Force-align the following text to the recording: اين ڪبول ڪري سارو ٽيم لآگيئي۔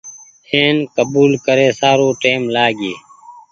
اين 0.51 0.75
ڪبول 0.95 1.31
ڪري 1.45 1.67
سارو 1.81 2.07
ٽيم 2.21 2.41
لآگيئي۔ 2.55 2.93